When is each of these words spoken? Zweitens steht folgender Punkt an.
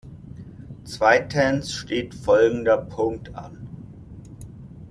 Zweitens 0.83 1.75
steht 1.75 2.15
folgender 2.15 2.75
Punkt 2.79 3.35
an. 3.35 3.67